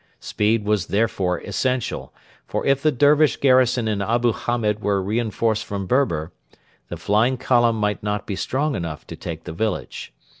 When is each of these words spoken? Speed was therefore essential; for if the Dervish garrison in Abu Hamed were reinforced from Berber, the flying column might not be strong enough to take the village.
Speed 0.19 0.65
was 0.65 0.87
therefore 0.87 1.37
essential; 1.41 2.11
for 2.47 2.65
if 2.65 2.81
the 2.81 2.91
Dervish 2.91 3.37
garrison 3.37 3.87
in 3.87 4.01
Abu 4.01 4.33
Hamed 4.33 4.79
were 4.79 4.99
reinforced 4.99 5.63
from 5.63 5.85
Berber, 5.85 6.31
the 6.89 6.97
flying 6.97 7.37
column 7.37 7.75
might 7.75 8.01
not 8.01 8.25
be 8.25 8.35
strong 8.35 8.73
enough 8.73 9.05
to 9.05 9.15
take 9.15 9.43
the 9.43 9.53
village. 9.53 10.11